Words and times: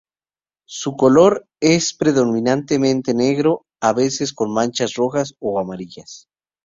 Su 0.65 0.97
color 0.97 1.47
es 1.59 1.93
predominantemente 1.93 3.13
negro, 3.13 3.67
a 3.79 3.93
veces 3.93 4.33
con 4.33 4.51
manchas 4.51 4.95
rojas 4.95 5.35
o 5.37 5.59
amarillas. 5.59 6.27